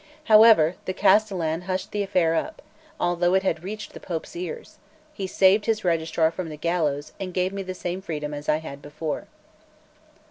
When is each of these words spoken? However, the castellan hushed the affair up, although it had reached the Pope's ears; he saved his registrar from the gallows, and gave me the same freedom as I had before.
However, 0.23 0.77
the 0.85 0.95
castellan 0.95 1.61
hushed 1.67 1.91
the 1.91 2.01
affair 2.01 2.33
up, 2.33 2.63
although 2.99 3.35
it 3.35 3.43
had 3.43 3.63
reached 3.63 3.93
the 3.93 3.99
Pope's 3.99 4.35
ears; 4.35 4.79
he 5.13 5.27
saved 5.27 5.67
his 5.67 5.85
registrar 5.85 6.31
from 6.31 6.49
the 6.49 6.57
gallows, 6.57 7.13
and 7.19 7.35
gave 7.35 7.53
me 7.53 7.61
the 7.61 7.75
same 7.75 8.01
freedom 8.01 8.33
as 8.33 8.49
I 8.49 8.57
had 8.57 8.81
before. 8.81 9.27